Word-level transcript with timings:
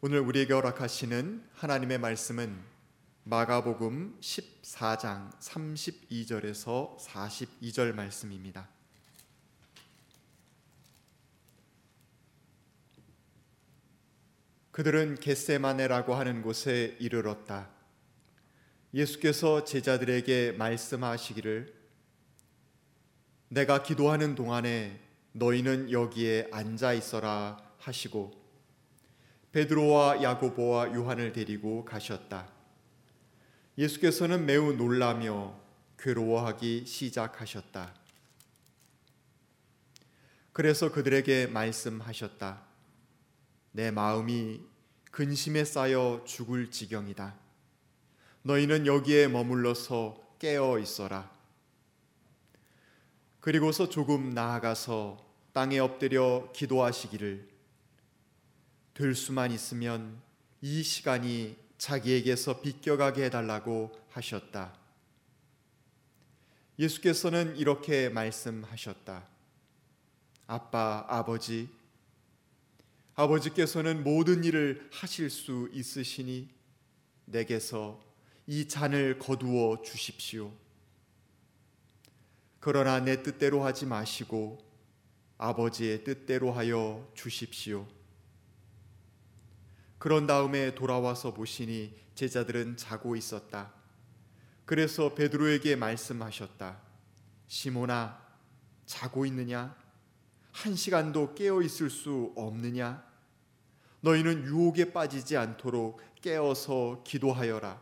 오늘 0.00 0.20
우리에게 0.20 0.52
허락하시는 0.52 1.42
하나님의 1.54 1.98
말씀은 1.98 2.56
마가복음 3.24 4.18
14장 4.20 5.36
32절에서 5.40 6.96
42절 7.00 7.96
말씀입니다. 7.96 8.68
그들은 14.70 15.16
겟세마네라고 15.16 16.14
하는 16.14 16.42
곳에 16.42 16.96
이르렀다. 17.00 17.68
예수께서 18.94 19.64
제자들에게 19.64 20.52
말씀하시기를 20.52 21.74
내가 23.48 23.82
기도하는 23.82 24.36
동안에 24.36 25.00
너희는 25.32 25.90
여기에 25.90 26.50
앉아 26.52 26.92
있어라 26.92 27.56
하시고 27.78 28.37
베드로와 29.52 30.22
야고보와 30.22 30.94
요한을 30.94 31.32
데리고 31.32 31.84
가셨다. 31.84 32.48
예수께서는 33.78 34.44
매우 34.44 34.72
놀라며 34.72 35.58
괴로워하기 35.98 36.84
시작하셨다. 36.86 37.94
그래서 40.52 40.90
그들에게 40.90 41.46
말씀하셨다. 41.46 42.62
내 43.72 43.90
마음이 43.90 44.60
근심에 45.10 45.64
쌓여 45.64 46.22
죽을 46.26 46.70
지경이다. 46.70 47.34
너희는 48.42 48.86
여기에 48.86 49.28
머물러서 49.28 50.36
깨어 50.38 50.78
있어라. 50.78 51.30
그리고서 53.40 53.88
조금 53.88 54.30
나아가서 54.30 55.24
땅에 55.52 55.78
엎드려 55.78 56.50
기도하시기를 56.52 57.57
될 58.98 59.14
수만 59.14 59.52
있으면 59.52 60.20
이 60.60 60.82
시간이 60.82 61.56
자기에게서 61.78 62.60
비껴가게 62.60 63.26
해달라고 63.26 63.96
하셨다. 64.10 64.76
예수께서는 66.80 67.56
이렇게 67.56 68.08
말씀하셨다. 68.08 69.24
아빠, 70.48 71.06
아버지, 71.08 71.68
아버지께서는 73.14 74.02
모든 74.02 74.42
일을 74.42 74.88
하실 74.90 75.30
수 75.30 75.70
있으시니 75.72 76.48
내게서 77.26 78.02
이 78.48 78.66
잔을 78.66 79.20
거두어 79.20 79.80
주십시오. 79.82 80.52
그러나 82.58 82.98
내 82.98 83.22
뜻대로 83.22 83.64
하지 83.64 83.86
마시고 83.86 84.58
아버지의 85.36 86.02
뜻대로 86.02 86.50
하여 86.50 87.08
주십시오. 87.14 87.86
그런 89.98 90.26
다음에 90.26 90.74
돌아와서 90.74 91.34
보시니 91.34 91.94
제자들은 92.14 92.76
자고 92.76 93.16
있었다. 93.16 93.72
그래서 94.64 95.14
베드로에게 95.14 95.76
말씀하셨다. 95.76 96.78
시몬아, 97.48 98.20
자고 98.86 99.26
있느냐? 99.26 99.74
한 100.52 100.74
시간도 100.74 101.34
깨어 101.34 101.62
있을 101.62 101.90
수 101.90 102.32
없느냐? 102.36 103.04
너희는 104.00 104.44
유혹에 104.44 104.92
빠지지 104.92 105.36
않도록 105.36 106.00
깨어서 106.20 107.02
기도하여라. 107.04 107.80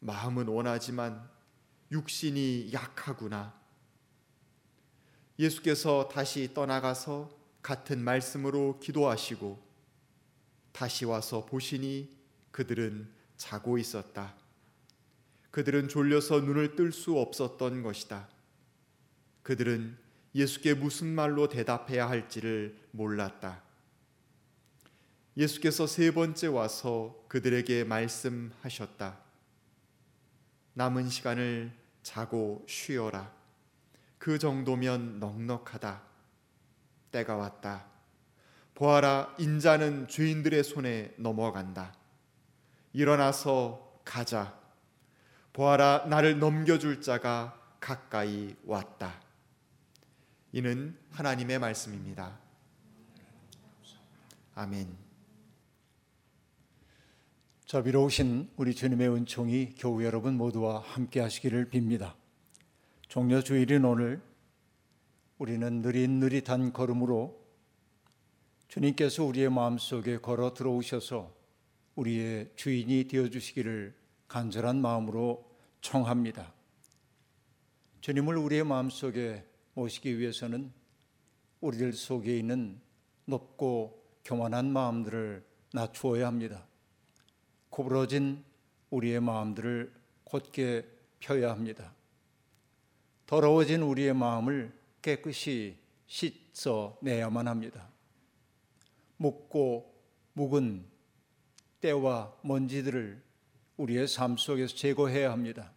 마음은 0.00 0.48
원하지만 0.48 1.28
육신이 1.90 2.70
약하구나. 2.72 3.58
예수께서 5.38 6.08
다시 6.08 6.52
떠나가서 6.54 7.30
같은 7.62 8.02
말씀으로 8.02 8.78
기도하시고 8.80 9.69
다시 10.72 11.04
와서 11.04 11.44
보시니 11.46 12.16
그들은 12.50 13.08
자고 13.36 13.78
있었다. 13.78 14.34
그들은 15.50 15.88
졸려서 15.88 16.40
눈을 16.40 16.76
뜰 16.76 16.92
수 16.92 17.18
없었던 17.18 17.82
것이다. 17.82 18.28
그들은 19.42 19.98
예수께 20.34 20.74
무슨 20.74 21.08
말로 21.08 21.48
대답해야 21.48 22.08
할지를 22.08 22.78
몰랐다. 22.92 23.62
예수께서 25.36 25.86
세 25.86 26.12
번째 26.12 26.48
와서 26.48 27.24
그들에게 27.28 27.84
말씀하셨다. 27.84 29.18
남은 30.74 31.08
시간을 31.08 31.72
자고 32.02 32.64
쉬어라. 32.68 33.32
그 34.18 34.38
정도면 34.38 35.18
넉넉하다. 35.18 36.02
때가 37.10 37.36
왔다. 37.36 37.89
보아라, 38.74 39.34
인자는 39.38 40.08
죄인들의 40.08 40.64
손에 40.64 41.14
넘어간다. 41.16 41.94
일어나서 42.92 44.00
가자. 44.04 44.58
보아라, 45.52 46.06
나를 46.08 46.38
넘겨줄 46.38 47.02
자가 47.02 47.60
가까이 47.80 48.54
왔다. 48.64 49.20
이는 50.52 50.98
하나님의 51.10 51.58
말씀입니다. 51.58 52.38
아멘. 54.54 54.96
자비로우신 57.66 58.50
우리 58.56 58.74
주님의 58.74 59.08
은총이 59.10 59.74
교우 59.78 60.02
여러분 60.02 60.36
모두와 60.36 60.80
함께 60.80 61.20
하시기를 61.20 61.70
빕니다. 61.70 62.14
종려 63.06 63.42
주일인 63.42 63.84
오늘 63.84 64.20
우리는 65.38 65.80
느릿느릿한 65.80 66.72
걸음으로 66.72 67.39
주님께서 68.70 69.24
우리의 69.24 69.50
마음속에 69.50 70.18
걸어 70.18 70.54
들어오셔서 70.54 71.34
우리의 71.96 72.52
주인이 72.54 73.08
되어 73.08 73.28
주시기를 73.28 73.92
간절한 74.28 74.80
마음으로 74.80 75.44
청합니다. 75.80 76.54
주님을 78.00 78.36
우리의 78.36 78.62
마음속에 78.62 79.44
모시기 79.74 80.20
위해서는 80.20 80.72
우리들 81.60 81.92
속에 81.94 82.38
있는 82.38 82.80
높고 83.24 84.04
교만한 84.24 84.72
마음들을 84.72 85.44
낮추어야 85.72 86.28
합니다. 86.28 86.64
구부러진 87.70 88.44
우리의 88.90 89.18
마음들을 89.20 89.92
곧게 90.22 90.86
펴야 91.18 91.50
합니다. 91.50 91.92
더러워진 93.26 93.82
우리의 93.82 94.14
마음을 94.14 94.72
깨끗이 95.02 95.76
씻어내야만 96.06 97.48
합니다. 97.48 97.89
묵고 99.20 99.94
묵은 100.32 100.86
때와 101.80 102.34
먼지들을 102.42 103.22
우리의 103.76 104.08
삶 104.08 104.38
속에서 104.38 104.74
제거해야 104.74 105.30
합니다. 105.30 105.72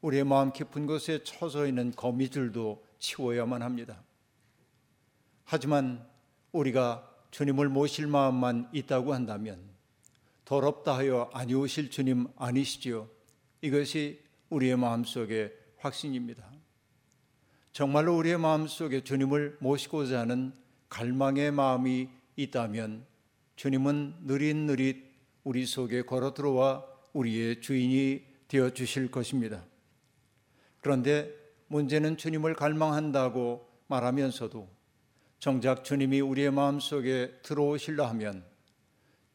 우리의 0.00 0.24
마음 0.24 0.52
깊은 0.52 0.86
곳에 0.86 1.22
처져 1.22 1.66
있는 1.66 1.92
거미줄도 1.92 2.84
치워야만 2.98 3.62
합니다. 3.62 4.02
하지만 5.44 6.04
우리가 6.50 7.08
주님을 7.30 7.68
모실 7.68 8.08
마음만 8.08 8.68
있다고 8.72 9.14
한다면 9.14 9.60
더럽다 10.44 10.96
하여 10.96 11.30
아니오실 11.32 11.90
주님 11.90 12.26
아니시지요. 12.36 13.08
이것이 13.62 14.20
우리의 14.50 14.76
마음 14.76 15.04
속의 15.04 15.52
확신입니다. 15.78 16.50
정말로 17.72 18.16
우리의 18.16 18.38
마음 18.38 18.66
속에 18.66 19.02
주님을 19.04 19.58
모시고자 19.60 20.20
하는 20.20 20.52
갈망의 20.88 21.52
마음이 21.52 22.08
있다면 22.36 23.06
주님은 23.56 24.14
느릿느릿 24.24 25.04
우리 25.44 25.66
속에 25.66 26.02
걸어 26.02 26.34
들어와 26.34 26.84
우리의 27.12 27.60
주인이 27.60 28.24
되어 28.48 28.70
주실 28.70 29.10
것입니다. 29.10 29.64
그런데 30.80 31.32
문제는 31.68 32.16
주님을 32.16 32.54
갈망한다고 32.54 33.68
말하면서도 33.86 34.68
정작 35.38 35.84
주님이 35.84 36.20
우리의 36.20 36.50
마음 36.50 36.80
속에 36.80 37.40
들어오실라 37.42 38.08
하면 38.10 38.44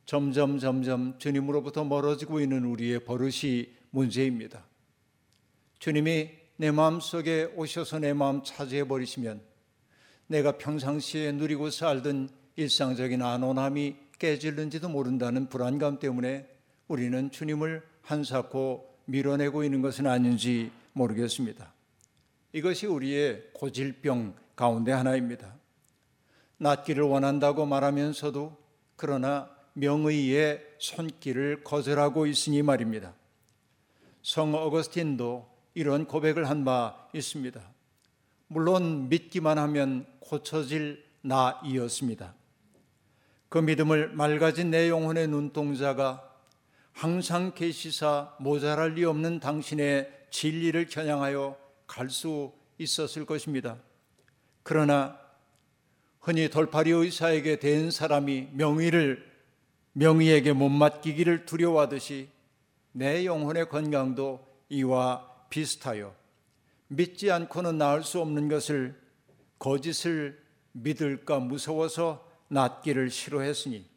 점점 0.06 0.58
점점 0.58 1.20
주님으로부터 1.20 1.84
멀어지고 1.84 2.40
있는 2.40 2.66
우리의 2.66 3.06
버릇이 3.06 3.68
문제입니다. 3.92 4.66
주님이 5.78 6.32
내 6.58 6.72
마음 6.72 7.00
속에 7.00 7.54
오셔서 7.56 8.00
내 8.00 8.14
마음 8.14 8.44
차지해 8.44 8.88
버리시면 8.88 9.42
내가 10.28 10.58
평상시에 10.58 11.32
누리고 11.32 11.70
살던 11.70 12.30
일상적인 12.56 13.22
안온함이 13.22 13.96
깨질는지도 14.18 14.90
모른다는 14.90 15.48
불안감 15.48 16.00
때문에 16.00 16.48
우리는 16.88 17.32
주님을 17.32 17.84
한사코 18.02 18.90
밀어내고 19.06 19.64
있는 19.64 19.82
것은 19.82 20.08
아닌지 20.08 20.72
모르겠습니다. 20.94 21.74
이것이 22.54 22.86
우리의 22.88 23.50
고질병 23.54 24.36
가운데 24.56 24.92
하나입니다. 24.92 25.56
낫기를 26.58 27.04
원한다고 27.04 27.66
말하면서도 27.66 28.58
그러나 28.96 29.50
명의의 29.74 30.62
손길을 30.80 31.64
거절하고 31.64 32.26
있으니 32.26 32.62
말입니다. 32.62 33.14
성 34.22 34.54
어거스틴도 34.54 35.48
이런 35.76 36.06
고백을 36.06 36.50
한 36.50 36.66
바 36.66 37.08
있습니다. 37.14 37.62
물론 38.48 39.08
믿기만 39.10 39.58
하면 39.58 40.06
고쳐질 40.20 41.06
나이었습니다. 41.22 42.34
그 43.50 43.58
믿음을 43.58 44.14
맑아진 44.14 44.70
내 44.70 44.90
영혼의 44.90 45.28
눈동자가 45.28 46.24
항상 46.94 47.54
계시사 47.54 48.36
모자랄 48.40 48.94
리 48.94 49.06
없는 49.06 49.40
당신의 49.40 50.28
진리를 50.30 50.86
겨냥하여 50.88 51.58
갈 51.88 52.10
수 52.10 52.52
있었을 52.78 53.26
것입니다. 53.26 53.78
그러나 54.64 55.20
흔히 56.20 56.50
돌팔이 56.50 56.92
의사에게 56.92 57.60
된 57.60 57.92
사람이 57.92 58.50
명의를 58.54 59.28
명의에게 59.94 60.54
못 60.54 60.70
맡기기를 60.70 61.46
두려워하듯이 61.46 62.30
내 62.92 63.26
영혼의 63.26 63.70
건강도 63.70 64.46
이와 64.70 65.28
비슷하여 65.50 66.16
믿지 66.88 67.32
않고는 67.32 67.78
나을 67.78 68.04
수 68.04 68.22
없는 68.22 68.48
것을 68.48 69.00
거짓을 69.58 70.42
믿을까 70.72 71.40
무서워서 71.40 72.29
낫기를 72.50 73.10
싫어했으니 73.10 73.88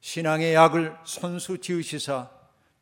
신앙의 0.00 0.54
약을 0.54 0.96
손수 1.04 1.58
지으시사 1.58 2.30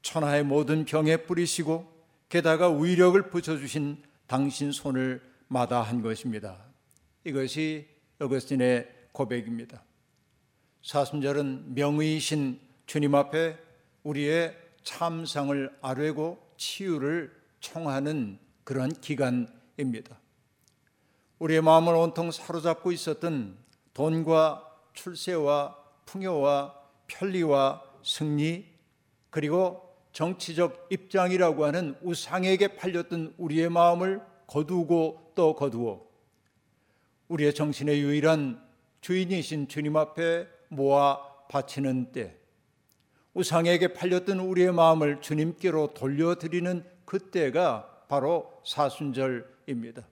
천하의 0.02 0.44
모든 0.44 0.84
병에 0.84 1.18
뿌리시고 1.18 1.90
게다가 2.28 2.70
위력을 2.70 3.30
붙여주신 3.30 4.02
당신 4.26 4.72
손을 4.72 5.22
마다한 5.48 6.02
것입니다. 6.02 6.56
이것이 7.24 7.86
어거스틴의 8.18 8.88
고백입니다. 9.12 9.82
사순절은 10.82 11.74
명의이신 11.74 12.60
주님 12.86 13.14
앞에 13.14 13.56
우리의 14.02 14.56
참상을 14.82 15.78
아뢰고 15.80 16.54
치유를 16.56 17.32
청하는 17.60 18.38
그런 18.64 18.92
기간입니다. 18.92 20.18
우리의 21.38 21.60
마음을 21.62 21.94
온통 21.94 22.30
사로잡고 22.30 22.92
있었던 22.92 23.56
돈과 23.94 24.71
출세와 24.92 25.76
풍요와 26.06 26.74
편리와 27.06 27.82
승리 28.02 28.66
그리고 29.30 29.92
정치적 30.12 30.88
입장이라고 30.90 31.64
하는 31.64 31.96
우상에게 32.02 32.76
팔렸던 32.76 33.34
우리의 33.38 33.70
마음을 33.70 34.20
거두고 34.46 35.32
또 35.34 35.54
거두어 35.54 36.04
우리의 37.28 37.54
정신의 37.54 38.00
유일한 38.00 38.62
주인이신 39.00 39.68
주님 39.68 39.96
앞에 39.96 40.46
모아 40.68 41.18
바치는 41.48 42.12
때 42.12 42.36
우상에게 43.34 43.94
팔렸던 43.94 44.40
우리의 44.40 44.72
마음을 44.72 45.22
주님께로 45.22 45.94
돌려드리는 45.94 46.84
그때가 47.06 48.04
바로 48.08 48.52
사순절입니다. 48.64 50.06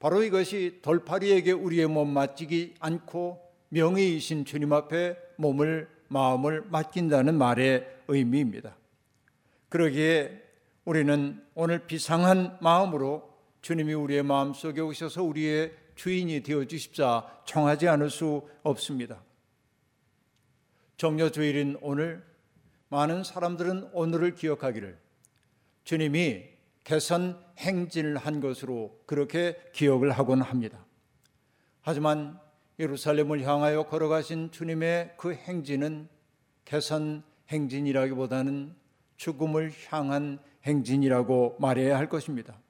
바로 0.00 0.22
이것이 0.22 0.80
돌파리에게 0.82 1.52
우리의 1.52 1.86
몸 1.86 2.08
맡기지 2.10 2.74
않고 2.80 3.47
명의이신 3.70 4.44
주님 4.44 4.72
앞에 4.72 5.16
몸을 5.36 5.88
마음을 6.08 6.62
맡긴다는 6.62 7.36
말의 7.36 7.86
의미입니다. 8.08 8.76
그러기에 9.68 10.42
우리는 10.84 11.42
오늘 11.54 11.86
비상한 11.86 12.56
마음으로 12.60 13.28
주님이 13.60 13.92
우리의 13.92 14.22
마음 14.22 14.54
속에 14.54 14.80
오셔서 14.80 15.22
우리의 15.22 15.74
주인이 15.96 16.42
되어 16.42 16.64
주십사 16.64 17.42
청하지 17.44 17.88
않을 17.88 18.08
수 18.08 18.48
없습니다. 18.62 19.22
정려 20.96 21.30
주일인 21.30 21.76
오늘 21.82 22.24
많은 22.88 23.22
사람들은 23.22 23.90
오늘을 23.92 24.34
기억하기를 24.34 24.98
주님이 25.84 26.44
개선 26.84 27.38
행진을 27.58 28.16
한 28.16 28.40
것으로 28.40 28.98
그렇게 29.04 29.58
기억을 29.74 30.12
하곤 30.12 30.40
합니다. 30.40 30.86
하지만 31.82 32.40
예루살렘을 32.78 33.42
향하여 33.42 33.84
걸어가신 33.84 34.52
주님의 34.52 35.14
그 35.16 35.34
행진은 35.34 36.08
개선 36.64 37.24
행진이라기보다는 37.48 38.74
죽음을 39.16 39.72
향한 39.88 40.38
행진이라고 40.64 41.56
말해야 41.58 41.98
할 41.98 42.08
것입니다. 42.08 42.60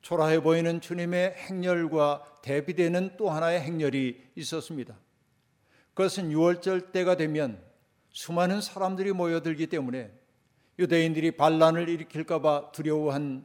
초라해 0.00 0.42
보이는 0.42 0.80
주님의 0.80 1.34
행렬과 1.34 2.40
대비되는 2.42 3.16
또 3.16 3.30
하나의 3.30 3.60
행렬이 3.60 4.22
있었습니다. 4.36 4.96
그것은 5.94 6.30
6월절 6.30 6.92
때가 6.92 7.16
되면 7.16 7.62
수많은 8.10 8.60
사람들이 8.60 9.12
모여들기 9.12 9.66
때문에 9.66 10.12
유대인들이 10.78 11.32
반란을 11.32 11.88
일으킬까봐 11.88 12.72
두려워한 12.72 13.44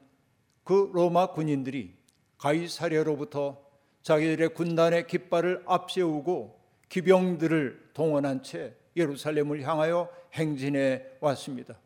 그 0.63 0.89
로마 0.93 1.31
군인들이 1.31 1.95
가이사랴로부터 2.37 3.68
자기들의 4.09 4.55
군단의 4.55 5.05
깃발을 5.05 5.61
앞세우고 5.67 6.59
기병들을 6.89 7.91
동원한 7.93 8.41
채 8.41 8.73
예루살렘을 8.95 9.61
향하여 9.61 10.09
행진해 10.33 11.05
왔습니다. 11.19 11.79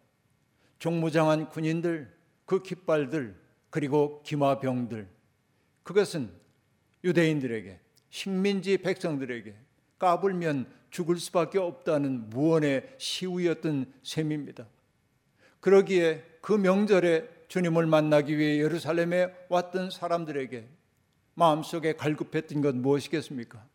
종무장한 0.79 1.49
군인들, 1.49 2.09
그 2.45 2.63
깃발들, 2.63 3.35
그리고 3.69 4.21
기마병들, 4.23 5.05
그것은 5.83 6.29
유대인들에게, 7.03 7.81
식민지 8.09 8.77
백성들에게 8.77 9.53
까불면 9.99 10.67
죽을 10.91 11.17
수밖에 11.17 11.59
없다는 11.59 12.29
무언의 12.29 12.95
시위였던 12.99 13.91
셈입니다. 14.01 14.65
그러기에 15.59 16.23
그 16.39 16.53
명절에 16.53 17.27
주님을 17.49 17.85
만나기 17.85 18.37
위해 18.37 18.59
예루살렘에 18.59 19.33
왔던 19.49 19.91
사람들에게 19.91 20.82
마음속에 21.35 21.93
갈급했던 21.93 22.61
것 22.61 22.75
무엇이겠습니까? 22.75 23.65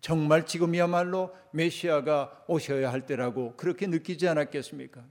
정말 0.00 0.44
지금이야말로 0.46 1.34
메시아가 1.52 2.44
오셔야 2.46 2.92
할 2.92 3.06
때라고 3.06 3.54
그렇게 3.56 3.86
느끼지 3.86 4.28
않았겠습니까? 4.28 5.04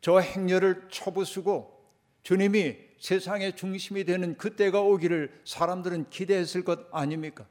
저 0.00 0.18
행렬을 0.18 0.88
쳐부수고 0.90 1.80
주님이 2.22 2.76
세상의 2.98 3.56
중심이 3.56 4.04
되는 4.04 4.36
그때가 4.36 4.82
오기를 4.82 5.40
사람들은 5.44 6.10
기대했을 6.10 6.64
것 6.64 6.80
아닙니까? 6.92 7.46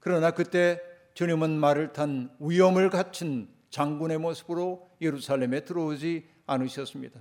그러나 0.00 0.32
그때 0.32 0.80
주님은 1.14 1.50
말을 1.58 1.92
탄 1.92 2.30
위엄을 2.40 2.90
갖춘 2.90 3.48
장군의 3.70 4.18
모습으로 4.18 4.90
예루살렘에 5.00 5.64
들어오지 5.64 6.26
않으셨습니다. 6.46 7.20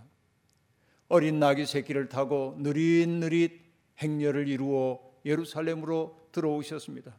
어린 1.08 1.40
나귀 1.40 1.66
새끼를 1.66 2.10
타고 2.10 2.56
느릿느릿 2.60 3.62
행렬을 4.00 4.48
이루어 4.48 5.00
예루살렘으로 5.26 6.28
들어오셨습니다. 6.32 7.16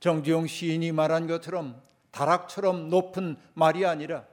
정지용 0.00 0.46
시인이 0.46 0.92
말한 0.92 1.26
것처럼 1.26 1.82
다락처럼 2.10 2.90
높은 2.90 3.36
말이 3.54 3.86
아니라 3.86 4.26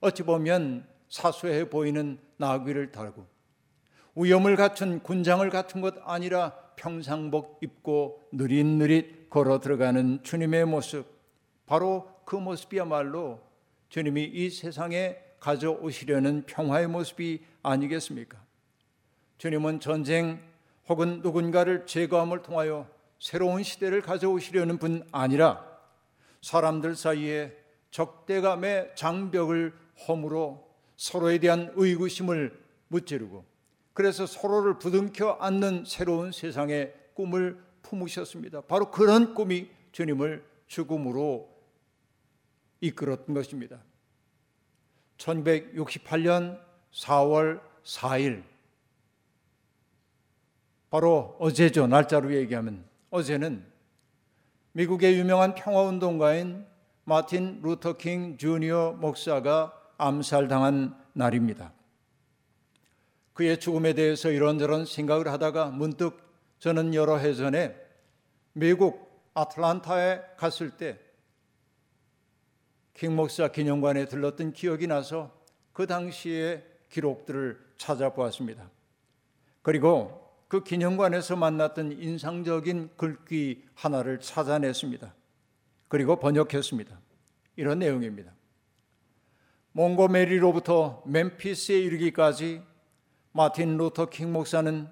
어찌 0.00 0.22
보면 0.22 0.86
사소해 1.08 1.70
보이는 1.70 2.18
나귀를 2.36 2.92
달고 2.92 3.26
위엄을 4.16 4.56
갖춘 4.56 5.00
군장을 5.00 5.48
갖춘 5.50 5.80
것 5.80 5.94
아니라 6.04 6.54
평상복 6.76 7.58
입고 7.62 8.22
느릿느릿 8.32 9.30
걸어 9.30 9.60
들어가는 9.60 10.22
주님의 10.22 10.66
모습 10.66 11.06
바로 11.66 12.08
그 12.24 12.36
모습이야말로 12.36 13.40
주님이 13.88 14.24
이 14.24 14.50
세상에 14.50 15.16
가져오시려는 15.40 16.44
평화의 16.46 16.88
모습이 16.88 17.44
아니겠습니까? 17.62 18.42
주님은 19.38 19.80
전쟁 19.80 20.40
혹은 20.88 21.20
누군가를 21.22 21.86
제거함을 21.86 22.42
통하여 22.42 22.88
새로운 23.18 23.62
시대를 23.62 24.02
가져오시려는 24.02 24.78
분 24.78 25.06
아니라 25.12 25.64
사람들 26.42 26.94
사이에 26.94 27.56
적대감의 27.90 28.92
장벽을 28.96 29.72
허물어 30.06 30.62
서로에 30.96 31.38
대한 31.38 31.72
의구심을 31.74 32.62
무찌르고 32.88 33.44
그래서 33.92 34.26
서로를 34.26 34.78
부둥켜 34.78 35.38
안는 35.40 35.84
새로운 35.86 36.32
세상의 36.32 36.92
꿈을 37.14 37.62
품으셨습니다. 37.82 38.62
바로 38.62 38.90
그런 38.90 39.34
꿈이 39.34 39.70
주님을 39.92 40.44
죽음으로 40.66 41.48
이끌었던 42.80 43.34
것입니다. 43.34 43.80
1968년 45.18 46.60
4월 46.92 47.60
4일 47.84 48.42
바로 50.94 51.34
어제죠. 51.40 51.88
날짜로 51.88 52.32
얘기하면 52.32 52.84
어제는 53.10 53.66
미국의 54.70 55.18
유명한 55.18 55.56
평화운동가인 55.56 56.64
마틴 57.02 57.60
루터 57.62 57.96
킹 57.96 58.36
주니어 58.38 58.92
목사가 59.00 59.76
암살당한 59.98 60.96
날입니다. 61.14 61.72
그의 63.32 63.58
죽음에 63.58 63.94
대해서 63.94 64.30
이런저런 64.30 64.86
생각을 64.86 65.26
하다가 65.26 65.70
문득 65.70 66.16
저는 66.60 66.94
여러 66.94 67.16
해 67.16 67.34
전에 67.34 67.74
미국 68.52 69.28
아틀란타에 69.34 70.36
갔을 70.36 70.76
때 70.76 71.00
킹 72.94 73.16
목사 73.16 73.48
기념관에 73.48 74.04
들렀던 74.04 74.52
기억이 74.52 74.86
나서 74.86 75.36
그 75.72 75.88
당시의 75.88 76.64
기록들을 76.88 77.58
찾아보았습니다. 77.78 78.70
그리고 79.62 80.23
그 80.54 80.62
기념관에서 80.62 81.34
만났던 81.34 82.00
인상적인 82.00 82.90
글귀 82.96 83.64
하나를 83.74 84.20
찾아냈습니다. 84.20 85.12
그리고 85.88 86.20
번역했습니다. 86.20 86.96
이런 87.56 87.80
내용입니다. 87.80 88.32
몽고메리로부터 89.72 91.02
멤피스에 91.06 91.80
이르기까지 91.80 92.62
마틴 93.32 93.76
루터 93.78 94.10
킹 94.10 94.32
목사는 94.32 94.86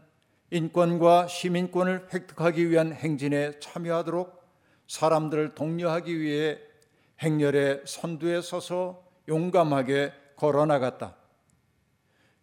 인권과 0.50 1.28
시민권을 1.28 2.09
획득하기 2.12 2.69
위한 2.69 2.92
행진에 2.92 3.61
참여하도록 3.61 4.42
사람들을 4.88 5.54
독려하기 5.54 6.19
위해 6.19 6.59
행렬의 7.21 7.83
선두에 7.85 8.40
서서 8.40 9.04
용감하게 9.28 10.12
걸어 10.35 10.66
나갔다. 10.66 11.14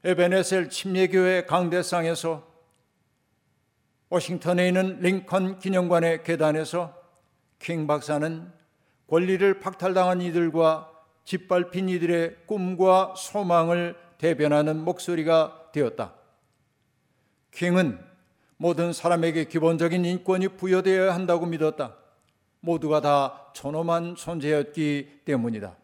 에베네셀 0.05 0.69
침례교회 0.69 1.43
강대상에서 1.47 2.48
워싱턴에 4.09 4.67
있는 4.67 4.99
링컨 4.99 5.59
기념관의 5.59 6.23
계단에서 6.23 6.95
킹 7.59 7.85
박사는 7.85 8.51
권리를 9.07 9.59
박탈당한 9.59 10.21
이들과 10.21 10.91
짓밟힌 11.25 11.89
이들의 11.89 12.47
꿈과 12.47 13.13
소망을 13.15 13.95
대변하는 14.17 14.83
목소리가 14.83 15.69
되었다. 15.71 16.15
킹은 17.51 17.99
모든 18.57 18.93
사람에게 18.93 19.45
기본적인 19.45 20.03
인권이 20.05 20.49
부여되어야 20.49 21.13
한다고 21.13 21.45
믿었다. 21.45 21.95
모두가 22.61 23.01
다 23.01 23.51
존엄한 23.53 24.15
존재였기 24.15 25.21
때문이다. 25.23 25.75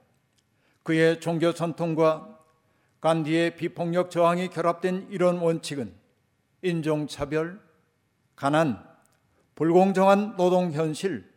그의 0.83 1.19
종교 1.19 1.53
전통과 1.53 2.37
간디의 3.01 3.55
비폭력 3.55 4.09
저항이 4.11 4.49
결합된 4.49 5.07
이런 5.09 5.37
원칙은 5.37 5.93
인종차별, 6.63 7.59
가난, 8.35 8.83
불공정한 9.55 10.35
노동 10.35 10.71
현실, 10.71 11.29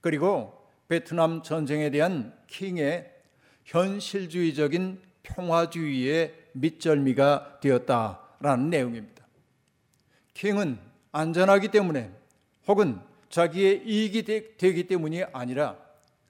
그리고 0.00 0.62
베트남 0.88 1.42
전쟁에 1.42 1.90
대한 1.90 2.36
킹의 2.48 3.10
현실주의적인 3.64 5.00
평화주의의 5.22 6.34
밑절미가 6.52 7.60
되었다라는 7.60 8.70
내용입니다. 8.70 9.24
킹은 10.34 10.78
안전하기 11.12 11.68
때문에 11.68 12.10
혹은 12.66 13.00
자기의 13.30 13.86
이익이 13.86 14.24
되기 14.58 14.86
때문이 14.86 15.24
아니라 15.32 15.78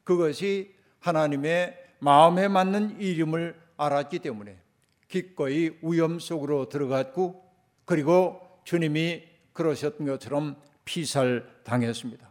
그것이 0.04 0.74
하나님의 1.00 1.76
마음에 1.98 2.48
맞는 2.48 3.00
이름을 3.00 3.60
알았기 3.76 4.20
때문에 4.20 4.56
기꺼이 5.08 5.72
위험 5.82 6.18
속으로 6.18 6.68
들어갔고 6.68 7.42
그리고 7.84 8.40
주님이 8.64 9.31
그러셨던 9.52 10.06
것처럼 10.06 10.56
피살 10.84 11.46
당했습니다. 11.64 12.30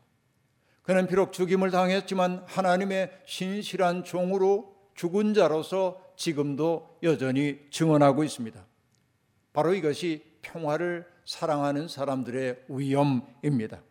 그는 0.84 1.08
비록 1.08 1.32
죽임을 1.32 1.72
당했지만 1.72 2.44
하나님의 2.48 3.12
신실한 3.26 4.04
종으로 4.04 4.76
죽은 4.96 5.34
자로서 5.34 6.02
지금도 6.16 6.98
여전히 7.04 7.60
증언하고 7.70 8.24
있습니다. 8.24 8.64
바로 9.54 9.74
이것이 9.74 10.24
평화를 10.42 11.06
사랑하는 11.26 11.88
사람들의 11.88 12.66
위험입니다. 12.68 13.82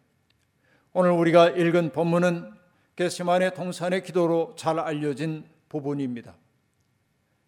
오늘 0.93 1.13
우리가 1.13 1.51
읽은 1.51 1.93
본문은 1.93 2.53
게세만의 2.97 3.55
동산의 3.55 4.03
기도로 4.03 4.55
잘 4.59 4.79
알려진 4.79 5.45
부분입니다. 5.69 6.35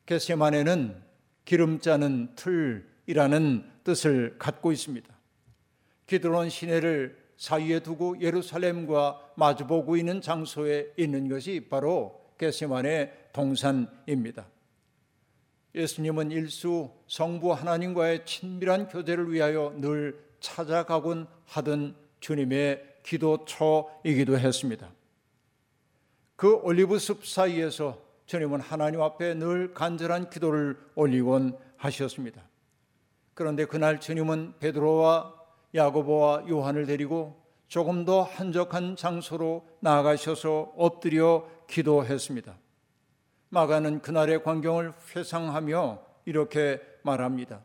게세만에는 0.07 1.03
기름 1.45 1.81
짜는 1.81 2.35
틀이라는 2.37 3.71
뜻을 3.85 4.37
갖고 4.39 4.73
있습니다. 4.73 5.12
기드론 6.13 6.51
시내를 6.51 7.17
사이에 7.39 7.81
두고 7.81 8.21
예루살렘과 8.21 9.33
마주보고 9.35 9.97
있는 9.97 10.21
장소에 10.21 10.93
있는 10.99 11.27
것이 11.27 11.69
바로 11.71 12.21
게세만의 12.37 13.31
동산입니다. 13.33 14.47
예수님은 15.75 16.31
일수 16.31 16.91
성부 17.07 17.55
하나님과의 17.55 18.27
친밀한 18.27 18.89
교제를 18.89 19.33
위하여 19.33 19.73
늘 19.79 20.23
찾아가곤 20.41 21.29
하던 21.47 21.97
주님의 22.21 22.99
기도처이기도 23.05 24.39
했습니다. 24.39 24.93
그 26.37 26.57
올리브 26.57 26.99
숲 26.99 27.25
사이에서 27.25 28.03
주님은 28.27 28.61
하나님 28.61 29.01
앞에 29.01 29.33
늘 29.33 29.73
간절한 29.73 30.29
기도를 30.29 30.79
올리곤 30.95 31.57
하셨습니다. 31.79 32.43
그런데 33.33 33.65
그날 33.65 33.99
주님은 33.99 34.59
베드로와 34.61 35.42
야고보와 35.75 36.49
요한을 36.49 36.87
데리고 36.87 37.43
조금 37.69 38.05
더 38.05 38.23
한적한 38.23 38.97
장소로 38.97 39.67
나아가셔서 39.81 40.75
엎드려 40.77 41.47
기도했습니다. 41.69 42.55
마가는 43.49 44.03
그날의 44.03 44.43
광경을 44.43 44.93
회상하며 45.15 46.01
이렇게 46.27 46.81
말합니다. 47.03 47.63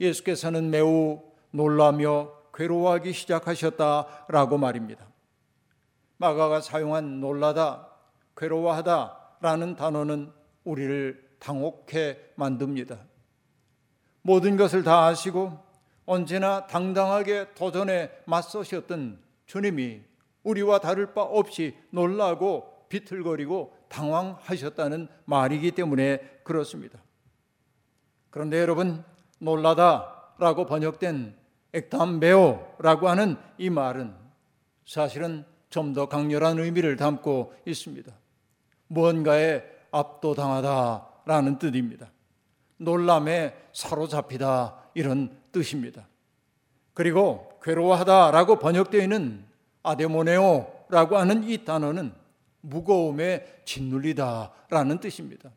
예수께서는 0.00 0.70
매우 0.70 1.22
놀라며 1.50 2.32
괴로워하기 2.54 3.12
시작하셨다라고 3.12 4.58
말입니다. 4.58 5.06
마가가 6.16 6.60
사용한 6.60 7.20
놀라다, 7.20 7.88
괴로워하다라는 8.36 9.76
단어는 9.76 10.32
우리를 10.64 11.36
당혹해 11.38 12.18
만듭니다. 12.34 12.98
모든 14.22 14.56
것을 14.56 14.82
다 14.82 15.06
아시고 15.06 15.67
언제나 16.08 16.66
당당하게 16.66 17.52
도전에 17.54 18.10
맞서셨던 18.24 19.20
주님이 19.44 20.00
우리와 20.42 20.78
다를 20.78 21.12
바 21.12 21.20
없이 21.20 21.76
놀라고 21.90 22.86
비틀거리고 22.88 23.76
당황하셨다는 23.88 25.08
말이기 25.26 25.72
때문에 25.72 26.40
그렇습니다. 26.44 26.98
그런데 28.30 28.58
여러분 28.58 29.04
놀라다라고 29.38 30.64
번역된 30.64 31.36
액담베오라고 31.74 33.08
하는 33.08 33.36
이 33.58 33.68
말은 33.68 34.14
사실은 34.86 35.44
좀 35.68 35.92
더 35.92 36.08
강렬한 36.08 36.58
의미를 36.58 36.96
담고 36.96 37.52
있습니다. 37.66 38.10
무언가에 38.86 39.62
압도당하다라는 39.90 41.58
뜻입니다. 41.58 42.10
놀람에 42.78 43.54
사로잡히다 43.74 44.87
이런 44.98 45.30
뜻입니다. 45.52 46.08
그리고 46.92 47.60
괴로워하다라고 47.62 48.58
번역되어 48.58 49.00
있는 49.00 49.44
아데모네오라고 49.84 51.16
하는 51.16 51.44
이 51.44 51.64
단어는 51.64 52.12
무거움에 52.62 53.62
짓눌리다라는 53.64 54.98
뜻입니다. 54.98 55.52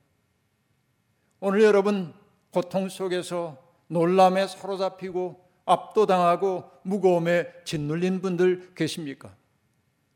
오늘 1.39 1.63
여러분 1.63 2.13
고통 2.53 2.87
속에서 2.87 3.57
놀람에 3.87 4.45
사로잡히고 4.45 5.43
압도당하고 5.65 6.69
무거움에 6.83 7.47
짓눌린 7.65 8.21
분들 8.21 8.75
계십니까? 8.75 9.33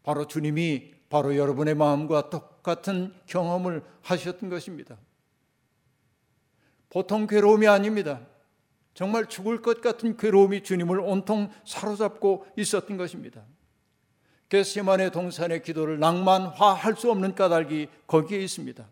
바로 0.04 0.28
주님이 0.28 0.94
바로 1.10 1.36
여러분의 1.36 1.74
마음과 1.74 2.30
똑같은 2.30 3.16
경험을 3.26 3.84
하셨던 4.04 4.52
것입니다. 4.52 4.98
보통 6.90 7.26
괴로움이 7.26 7.68
아닙니다. 7.68 8.22
정말 8.96 9.28
죽을 9.28 9.62
것 9.62 9.82
같은 9.82 10.18
괴로움이 10.18 10.64
주님을 10.64 11.00
온통 11.00 11.52
사로잡고 11.66 12.48
있었던 12.58 12.98
것입니다. 12.98 13.44
게세만의 14.50 15.12
동산의 15.12 15.62
기도를 15.62 16.00
낭만화할 16.00 16.96
수 16.96 17.12
없는 17.12 17.36
까닭이 17.36 17.90
거기에 18.08 18.40
있습니다. 18.40 18.88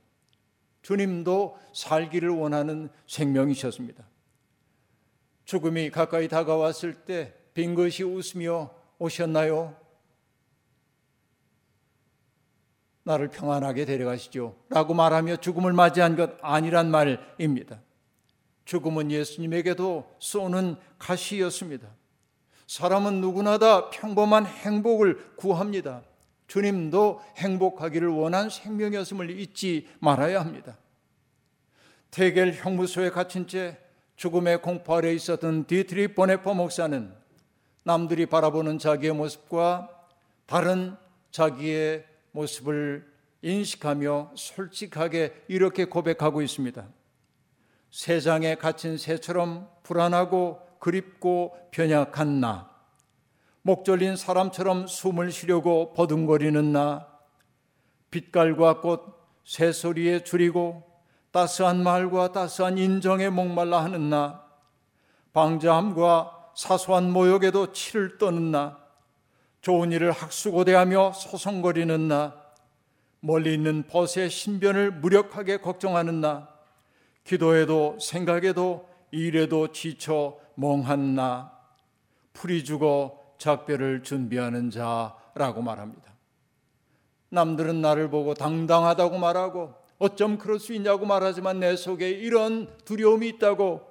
주님도 0.83 1.57
살기를 1.74 2.29
원하는 2.29 2.89
생명이셨습니다. 3.07 4.03
죽음이 5.45 5.89
가까이 5.89 6.27
다가왔을 6.27 6.93
때 7.05 7.43
빈 7.53 7.75
것이 7.75 8.03
웃으며 8.03 8.72
오셨나요? 8.98 9.75
나를 13.03 13.29
평안하게 13.29 13.86
데려가시죠. 13.86 14.55
라고 14.69 14.93
말하며 14.93 15.38
죽음을 15.38 15.74
맞이한 15.74 16.15
것 16.15 16.38
아니란 16.41 16.89
말입니다. 16.89 17.81
죽음은 18.65 19.12
예수님에게도 19.12 20.15
쏘는 20.20 20.75
가시였습니다. 20.98 21.88
사람은 22.67 23.22
누구나 23.22 23.58
다 23.58 23.89
평범한 23.89 24.46
행복을 24.46 25.36
구합니다. 25.36 26.01
주님도 26.48 27.22
행복하기를 27.38 28.08
원한 28.10 28.50
생명이었음을 28.50 29.29
잊지 29.39 29.88
말아야 30.00 30.39
합니다. 30.39 30.77
테겔 32.12 32.53
형무소에 32.53 33.10
갇힌 33.10 33.48
채 33.48 33.77
죽음의 34.15 34.62
공포 34.62 34.96
아래 34.96 35.13
있었던 35.13 35.65
디트리히 35.65 36.13
본회퍼 36.13 36.53
목사는 36.53 37.12
남들이 37.84 38.25
바라보는 38.25 38.79
자기의 38.79 39.13
모습과 39.13 39.89
다른 40.46 40.96
자기의 41.32 42.05
모습을 42.32 43.12
인식하며 43.41 44.32
솔직하게 44.36 45.43
이렇게 45.48 45.86
고백하고 45.86 46.41
있습니다. 46.41 46.88
세상에 47.93 48.55
갇힌 48.55 48.97
새처럼 48.97 49.69
불안하고 49.83 50.59
그립고 50.79 51.55
변약한 51.69 52.39
나, 52.39 52.71
목 53.62 53.85
졸린 53.85 54.15
사람처럼 54.15 54.88
숨을 54.88 55.31
쉬려고 55.31 55.93
버둥거리는 55.93 56.71
나, 56.71 57.07
빛깔과 58.09 58.81
꽃 58.81 59.00
새소리에 59.45 60.23
줄이고 60.23 60.81
따스한 61.29 61.83
말과 61.83 62.31
따스한 62.31 62.79
인정에 62.79 63.29
목말라 63.29 63.83
하는 63.83 64.09
나? 64.09 64.43
방자함과 65.31 66.53
사소한 66.55 67.12
모욕에도 67.12 67.73
치를 67.73 68.17
떠는 68.17 68.50
나? 68.50 68.79
좋은 69.62 69.91
일을 69.91 70.12
학수고대하며 70.12 71.12
소송거리는 71.13 72.07
나? 72.07 72.41
멀리 73.19 73.53
있는 73.53 73.83
벗의 73.83 74.31
신변을 74.31 74.93
무력하게 74.93 75.57
걱정하는 75.57 76.21
나 76.21 76.52
기도에도 77.23 77.97
생각에도 77.99 78.89
일에도 79.11 79.71
지쳐 79.71 80.37
멍한 80.55 81.15
나 81.15 81.51
풀이 82.33 82.63
죽어 82.63 83.35
작별을 83.37 84.03
준비하는 84.03 84.69
자라고 84.69 85.61
말합니다. 85.61 86.13
남들은 87.29 87.81
나를 87.81 88.09
보고 88.09 88.33
당당하다고 88.33 89.17
말하고 89.17 89.73
어쩜 89.97 90.37
그럴 90.37 90.59
수 90.59 90.73
있냐고 90.73 91.05
말하지만 91.05 91.59
내 91.59 91.75
속에 91.75 92.09
이런 92.09 92.75
두려움이 92.85 93.27
있다고 93.29 93.81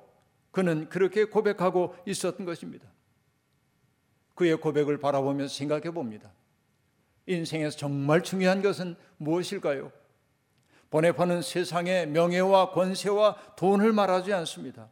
그는 0.51 0.89
그렇게 0.89 1.25
고백하고 1.25 1.95
있었던 2.07 2.45
것입니다. 2.45 2.87
그의 4.35 4.57
고백을 4.57 4.99
바라보면서 4.99 5.55
생각해 5.55 5.91
봅니다. 5.91 6.33
인생에서 7.27 7.77
정말 7.77 8.23
중요한 8.23 8.63
것은 8.63 8.97
무엇일까요? 9.17 9.91
보내파는 10.93 11.41
세상의 11.41 12.07
명예와 12.09 12.73
권세와 12.73 13.55
돈을 13.57 13.95
말하지 13.95 14.35
않습니다. 14.35 14.91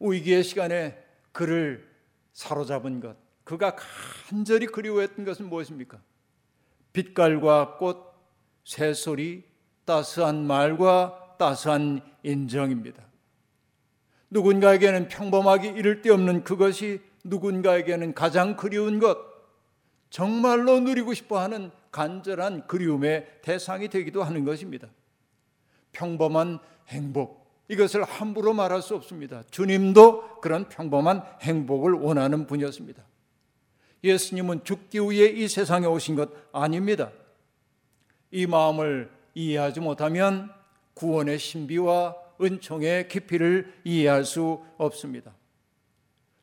위기의 0.00 0.42
시간에 0.42 0.98
그를 1.32 1.86
사로잡은 2.32 3.00
것, 3.00 3.14
그가 3.44 3.76
간절히 3.76 4.64
그리워했던 4.66 5.26
것은 5.26 5.50
무엇입니까? 5.50 6.00
빛깔과 6.94 7.76
꽃, 7.76 8.14
새소리, 8.64 9.44
따스한 9.84 10.46
말과 10.46 11.36
따스한 11.38 12.00
인정입니다. 12.22 13.02
누군가에게는 14.30 15.08
평범하기 15.08 15.68
이를 15.68 16.00
데 16.00 16.10
없는 16.10 16.42
그것이 16.42 17.02
누군가에게는 17.24 18.14
가장 18.14 18.56
그리운 18.56 18.98
것, 18.98 19.18
정말로 20.08 20.80
누리고 20.80 21.12
싶어 21.12 21.38
하는 21.38 21.70
간절한 21.90 22.66
그리움의 22.66 23.40
대상이 23.42 23.88
되기도 23.88 24.22
하는 24.22 24.46
것입니다. 24.46 24.88
평범한 25.92 26.58
행복, 26.88 27.46
이것을 27.68 28.04
함부로 28.04 28.52
말할 28.52 28.82
수 28.82 28.94
없습니다. 28.94 29.42
주님도 29.50 30.40
그런 30.40 30.68
평범한 30.68 31.22
행복을 31.40 31.92
원하는 31.92 32.46
분이었습니다. 32.46 33.02
예수님은 34.04 34.64
죽기 34.64 34.98
위해 35.00 35.28
이 35.28 35.48
세상에 35.48 35.86
오신 35.86 36.16
것 36.16 36.30
아닙니다. 36.52 37.12
이 38.30 38.46
마음을 38.46 39.10
이해하지 39.34 39.80
못하면 39.80 40.50
구원의 40.94 41.38
신비와 41.38 42.16
은총의 42.40 43.08
깊이를 43.08 43.72
이해할 43.84 44.24
수 44.24 44.60
없습니다. 44.76 45.32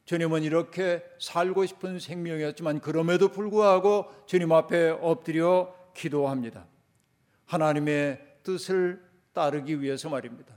주님은 0.05 0.43
이렇게 0.43 1.03
살고 1.19 1.65
싶은 1.67 1.99
생명이었지만 1.99 2.79
그럼에도 2.79 3.27
불구하고 3.27 4.05
주님 4.25 4.51
앞에 4.51 4.89
엎드려 5.01 5.75
기도합니다. 5.93 6.65
하나님의 7.45 8.19
뜻을 8.41 9.03
따르기 9.33 9.81
위해서 9.81 10.09
말입니다. 10.09 10.53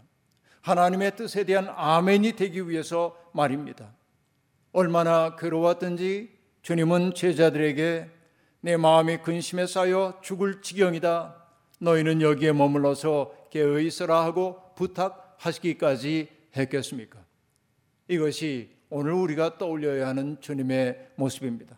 하나님의 0.63 1.17
뜻에 1.17 1.45
대한 1.45 1.69
아멘이 1.69 2.33
되기 2.33 2.69
위해서 2.69 3.17
말입니다. 3.33 3.93
얼마나 4.73 5.37
괴로웠든지 5.37 6.31
주님은 6.63 7.15
제자들에게 7.15 8.11
내 8.61 8.77
마음이 8.77 9.19
근심에 9.19 9.67
쌓여 9.67 10.19
죽을 10.23 10.63
지경이다. 10.63 11.37
너희는 11.81 12.23
여기에 12.23 12.53
머물러서 12.53 13.49
깨어 13.51 13.81
있어라 13.81 14.25
하고 14.25 14.63
부탁하시기까지 14.77 16.29
했겠습니까? 16.57 17.19
이것이 18.07 18.71
오늘 18.89 19.13
우리가 19.13 19.59
떠올려야 19.59 20.07
하는 20.07 20.41
주님의 20.41 21.11
모습입니다. 21.17 21.77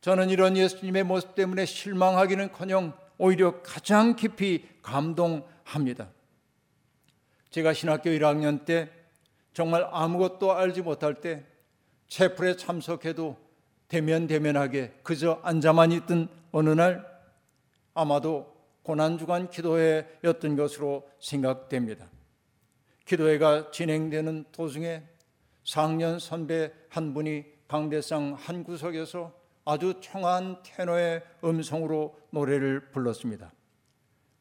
저는 0.00 0.28
이런 0.28 0.56
예수님의 0.56 1.04
모습 1.04 1.34
때문에 1.34 1.64
실망하기는커녕 1.64 2.92
오히려 3.16 3.62
가장 3.62 4.16
깊이 4.16 4.66
감동 4.82 5.44
합니다. 5.70 6.10
제가 7.50 7.72
신학교 7.72 8.10
1학년 8.10 8.64
때 8.64 8.90
정말 9.52 9.88
아무것도 9.90 10.52
알지 10.52 10.82
못할 10.82 11.20
때 11.20 11.44
채플에 12.08 12.56
참석해도 12.56 13.36
대면대면하게 13.88 15.00
그저 15.02 15.40
앉아만 15.42 15.92
있던 15.92 16.28
어느 16.52 16.70
날 16.70 17.04
아마도 17.94 18.56
고난주간 18.82 19.50
기도회였던 19.50 20.56
것으로 20.56 21.08
생각됩니다. 21.20 22.08
기도회가 23.04 23.70
진행되는 23.70 24.46
도중에 24.52 25.02
4학년 25.64 26.18
선배 26.18 26.72
한 26.88 27.12
분이 27.12 27.44
강대상 27.68 28.34
한 28.34 28.64
구석에서 28.64 29.32
아주 29.64 30.00
청한 30.00 30.62
테너의 30.64 31.22
음성으로 31.44 32.18
노래를 32.30 32.90
불렀습니다. 32.90 33.52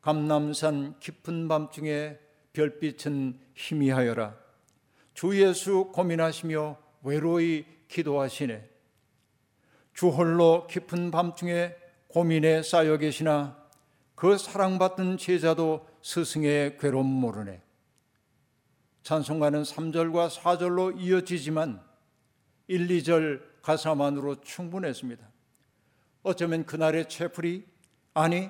감남산 0.01 0.99
깊은 0.99 1.47
밤중에 1.47 2.17
별빛은 2.53 3.39
희미하여라. 3.53 4.35
주 5.13 5.39
예수 5.41 5.91
고민하시며 5.93 6.77
외로이 7.03 7.65
기도하시네. 7.88 8.69
주 9.93 10.07
홀로 10.07 10.65
깊은 10.67 11.12
밤중에 11.12 11.75
고민에 12.07 12.63
쌓여 12.63 12.97
계시나 12.97 13.57
그 14.15 14.38
사랑받던 14.38 15.17
제자도 15.17 15.88
스승의 16.01 16.77
괴로움 16.77 17.05
모르네. 17.05 17.62
찬송가는 19.03 19.63
3절과 19.63 20.29
4절로 20.29 20.99
이어지지만 20.99 21.81
1, 22.67 22.88
2절 22.88 23.41
가사만으로 23.62 24.41
충분했습니다. 24.41 25.27
어쩌면 26.23 26.65
그날의 26.65 27.09
채플이 27.09 27.65
아니 28.13 28.49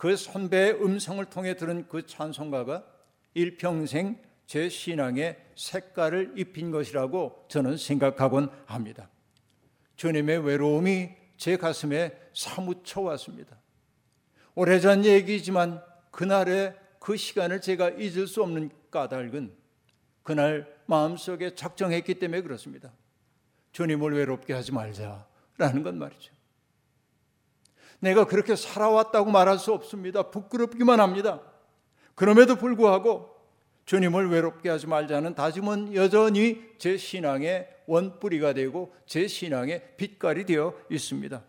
그 0.00 0.16
선배의 0.16 0.82
음성을 0.82 1.22
통해 1.26 1.56
들은 1.56 1.86
그 1.86 2.06
찬송가가 2.06 2.86
일평생 3.34 4.18
제 4.46 4.70
신앙의 4.70 5.36
색깔을 5.54 6.32
입힌 6.38 6.70
것이라고 6.70 7.44
저는 7.50 7.76
생각하곤 7.76 8.48
합니다. 8.64 9.10
주님의 9.96 10.38
외로움이 10.46 11.10
제 11.36 11.58
가슴에 11.58 12.18
사무쳐 12.32 13.02
왔습니다. 13.02 13.58
오래전 14.54 15.04
얘기지만 15.04 15.82
그날의 16.10 16.74
그 16.98 17.18
시간을 17.18 17.60
제가 17.60 17.90
잊을 17.90 18.26
수 18.26 18.42
없는 18.42 18.70
까닭은 18.90 19.54
그날 20.22 20.74
마음속에 20.86 21.54
작정했기 21.54 22.14
때문에 22.14 22.40
그렇습니다. 22.40 22.90
주님을 23.72 24.14
외롭게 24.14 24.54
하지 24.54 24.72
말자라는 24.72 25.82
건 25.82 25.98
말이죠. 25.98 26.39
내가 28.00 28.26
그렇게 28.26 28.56
살아왔다고 28.56 29.30
말할 29.30 29.58
수 29.58 29.72
없습니다. 29.72 30.24
부끄럽기만 30.30 31.00
합니다. 31.00 31.40
그럼에도 32.14 32.56
불구하고 32.56 33.30
주님을 33.84 34.30
외롭게 34.30 34.68
하지 34.68 34.86
말자는 34.86 35.34
다짐은 35.34 35.94
여전히 35.94 36.62
제 36.78 36.96
신앙의 36.96 37.68
원뿌리가 37.86 38.52
되고 38.52 38.92
제 39.06 39.26
신앙의 39.26 39.96
빛깔이 39.96 40.44
되어 40.46 40.74
있습니다. 40.90 41.42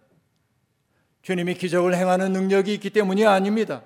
주님이 1.21 1.53
기적을 1.53 1.95
행하는 1.95 2.33
능력이 2.33 2.73
있기 2.73 2.89
때문이 2.89 3.25
아닙니다. 3.25 3.83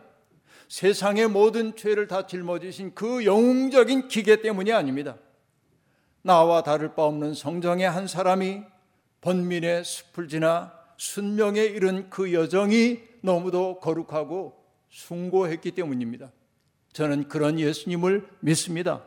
세상의 0.69 1.28
모든 1.28 1.75
죄를 1.75 2.08
다 2.08 2.25
짊어지신 2.25 2.95
그 2.95 3.25
영웅적인 3.25 4.08
기계 4.08 4.41
때문이 4.41 4.71
아닙니다. 4.71 5.17
나와 6.21 6.63
다를 6.63 6.95
바 6.95 7.04
없는 7.04 7.34
성정의 7.34 7.89
한 7.89 8.08
사람이 8.08 8.63
번민의 9.21 9.84
숲을 9.84 10.28
지나 10.28 10.73
순명에 10.97 11.62
이른 11.62 12.10
그 12.10 12.34
여정이 12.34 12.99
너무도 13.21 13.79
거룩하고 13.79 14.63
숭고했기 14.89 15.71
때문입니다. 15.71 16.31
저는 16.93 17.27
그런 17.27 17.60
예수님을 17.60 18.27
믿습니다. 18.39 19.03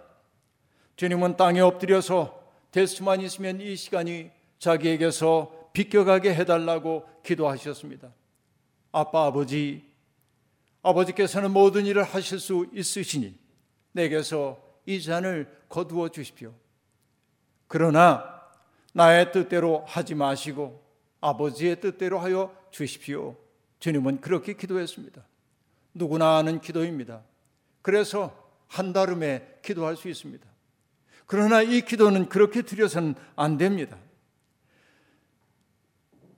주님은 0.96 1.36
땅에 1.36 1.60
엎드려서 1.60 2.42
대수만 2.70 3.20
있으면 3.20 3.60
이 3.60 3.76
시간이 3.76 4.30
자기에게서 4.58 5.70
비껴가게 5.72 6.34
해달라고 6.34 7.08
기도하셨습니다. 7.24 8.12
아빠, 8.92 9.26
아버지, 9.26 9.84
아버지께서는 10.82 11.52
모든 11.52 11.86
일을 11.86 12.02
하실 12.02 12.38
수 12.38 12.66
있으시니 12.72 13.34
내게서 13.92 14.62
이 14.86 15.00
잔을 15.00 15.48
거두어 15.68 16.08
주십시오. 16.08 16.52
그러나 17.66 18.42
나의 18.92 19.32
뜻대로 19.32 19.84
하지 19.86 20.14
마시고 20.14 20.82
아버지의 21.20 21.80
뜻대로 21.80 22.18
하여 22.18 22.54
주십시오. 22.70 23.36
주님은 23.80 24.20
그렇게 24.20 24.54
기도했습니다. 24.54 25.24
누구나 25.94 26.36
아는 26.36 26.60
기도입니다. 26.60 27.22
그래서 27.82 28.50
한달음에 28.68 29.60
기도할 29.62 29.96
수 29.96 30.08
있습니다. 30.08 30.46
그러나 31.26 31.62
이 31.62 31.82
기도는 31.82 32.28
그렇게 32.28 32.62
드려서는 32.62 33.14
안 33.36 33.58
됩니다. 33.58 33.98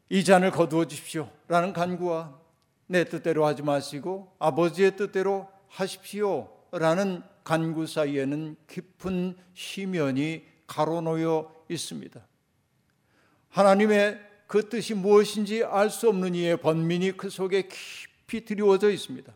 이 0.08 0.24
잔을 0.24 0.50
거두어 0.50 0.86
주십시오. 0.86 1.30
라는 1.46 1.72
간구와 1.72 2.38
내 2.86 3.04
뜻대로 3.04 3.46
하지 3.46 3.62
마시고 3.62 4.34
아버지의 4.40 4.96
뜻대로 4.96 5.48
하십시오. 5.68 6.50
라는 6.72 7.22
간구 7.44 7.86
사이에는 7.86 8.56
깊은 8.66 9.36
시면이 9.54 10.44
가로놓여 10.66 11.64
있습니다. 11.68 12.20
하나님의 13.48 14.29
그 14.50 14.68
뜻이 14.68 14.94
무엇인지 14.94 15.62
알 15.62 15.90
수 15.90 16.08
없는 16.08 16.34
이의 16.34 16.56
번민이 16.56 17.12
그 17.12 17.30
속에 17.30 17.68
깊이 17.68 18.44
드리워져 18.44 18.90
있습니다. 18.90 19.32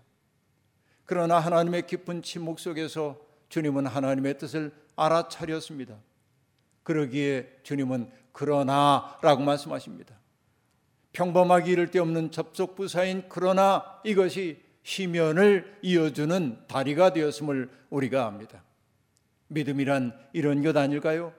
그러나 1.05 1.39
하나님의 1.39 1.87
깊은 1.87 2.23
침묵 2.23 2.59
속에서 2.59 3.21
주님은 3.49 3.87
하나님의 3.87 4.39
뜻을 4.39 4.73
알아차렸습니다. 4.97 5.95
그러기에 6.83 7.61
주님은 7.63 8.11
그러나라고 8.33 9.45
말씀하십니다. 9.45 10.19
평범하기 11.13 11.71
이를 11.71 11.93
데 11.93 12.01
없는 12.01 12.33
접속 12.33 12.75
부사인 12.75 13.23
그러나 13.29 14.01
이것이 14.03 14.61
시면을 14.83 15.79
이어주는 15.83 16.67
다리가 16.67 17.13
되었음을 17.13 17.71
우리가 17.89 18.27
압니다. 18.27 18.65
믿음이란 19.47 20.13
이런 20.33 20.61
것 20.65 20.77
아닐까요? 20.77 21.33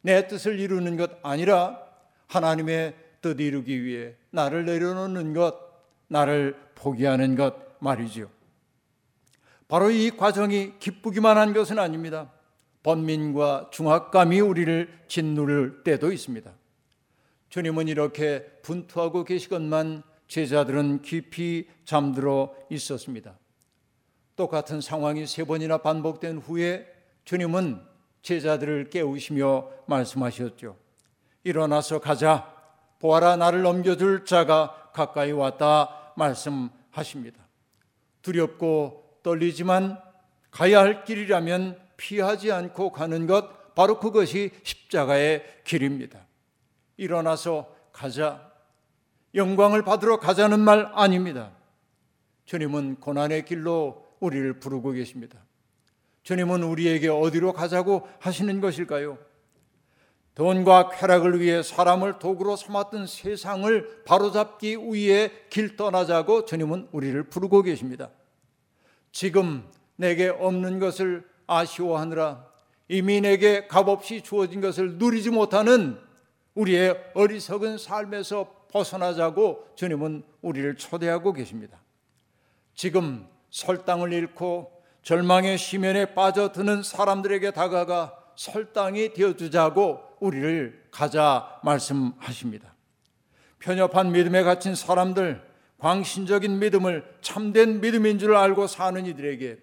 내 0.00 0.28
뜻을 0.28 0.60
이루는 0.60 0.96
것 0.96 1.10
아니라 1.24 1.89
하나님의 2.30 2.94
뜻 3.20 3.40
이루기 3.40 3.84
위해 3.84 4.14
나를 4.30 4.64
내려놓는 4.64 5.34
것, 5.34 5.56
나를 6.06 6.56
포기하는 6.76 7.34
것 7.34 7.54
말이지요. 7.80 8.30
바로 9.68 9.90
이 9.90 10.10
과정이 10.10 10.78
기쁘기만 10.78 11.36
한 11.36 11.52
것은 11.52 11.78
아닙니다. 11.78 12.32
번민과 12.82 13.70
중압감이 13.72 14.40
우리를 14.40 14.88
짓누를 15.06 15.82
때도 15.84 16.12
있습니다. 16.12 16.50
주님은 17.50 17.88
이렇게 17.88 18.44
분투하고 18.62 19.24
계시건만 19.24 20.02
제자들은 20.28 21.02
깊이 21.02 21.68
잠들어 21.84 22.54
있었습니다. 22.70 23.36
똑같은 24.36 24.80
상황이 24.80 25.26
세 25.26 25.44
번이나 25.44 25.78
반복된 25.78 26.38
후에 26.38 26.86
주님은 27.24 27.82
제자들을 28.22 28.90
깨우시며 28.90 29.68
말씀하셨죠. 29.86 30.76
일어나서 31.44 32.00
가자. 32.00 32.54
보아라 32.98 33.36
나를 33.36 33.62
넘겨줄 33.62 34.24
자가 34.26 34.90
가까이 34.92 35.32
왔다 35.32 36.12
말씀하십니다. 36.16 37.40
두렵고 38.22 39.20
떨리지만 39.22 39.98
가야 40.50 40.80
할 40.80 41.04
길이라면 41.04 41.80
피하지 41.96 42.52
않고 42.52 42.92
가는 42.92 43.26
것 43.26 43.74
바로 43.74 43.98
그것이 43.98 44.50
십자가의 44.62 45.44
길입니다. 45.64 46.18
일어나서 46.96 47.74
가자. 47.92 48.50
영광을 49.34 49.82
받으러 49.82 50.18
가자는 50.18 50.60
말 50.60 50.90
아닙니다. 50.94 51.52
주님은 52.44 52.96
고난의 52.96 53.44
길로 53.44 54.06
우리를 54.18 54.58
부르고 54.58 54.90
계십니다. 54.90 55.38
주님은 56.24 56.62
우리에게 56.64 57.08
어디로 57.08 57.52
가자고 57.52 58.08
하시는 58.18 58.60
것일까요? 58.60 59.18
돈과 60.40 60.88
쾌락을 60.88 61.38
위해 61.38 61.62
사람을 61.62 62.18
도구로 62.18 62.56
삼았던 62.56 63.06
세상을 63.06 64.04
바로잡기 64.06 64.78
위해 64.90 65.30
길 65.50 65.76
떠나자고 65.76 66.46
주님은 66.46 66.88
우리를 66.92 67.24
부르고 67.24 67.60
계십니다. 67.60 68.08
지금 69.12 69.68
내게 69.96 70.28
없는 70.28 70.78
것을 70.78 71.28
아쉬워하느라 71.46 72.46
이미 72.88 73.20
내게 73.20 73.66
값없이 73.66 74.22
주어진 74.22 74.62
것을 74.62 74.94
누리지 74.94 75.28
못하는 75.28 75.98
우리의 76.54 76.96
어리석은 77.12 77.76
삶에서 77.76 78.64
벗어나자고 78.72 79.68
주님은 79.74 80.22
우리를 80.40 80.74
초대하고 80.76 81.34
계십니다. 81.34 81.82
지금 82.74 83.28
설당을 83.50 84.14
잃고 84.14 84.72
절망의 85.02 85.58
시면에 85.58 86.14
빠져드는 86.14 86.82
사람들에게 86.82 87.50
다가가 87.50 88.19
설당이 88.40 89.12
되어주자고 89.12 90.00
우리를 90.18 90.86
가자 90.90 91.60
말씀하십니다. 91.62 92.74
편협한 93.58 94.12
믿음에 94.12 94.42
갇힌 94.42 94.74
사람들, 94.74 95.46
광신적인 95.76 96.58
믿음을 96.58 97.04
참된 97.20 97.82
믿음인 97.82 98.18
줄 98.18 98.34
알고 98.34 98.66
사는 98.66 99.04
이들에게 99.04 99.58